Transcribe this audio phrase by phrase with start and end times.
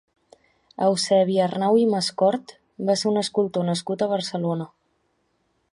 [0.85, 2.55] Eusebi Arnau i Mascort
[2.89, 4.71] va ser un escultor nascut a Barcelona.